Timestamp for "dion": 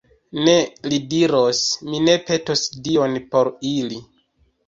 2.87-3.15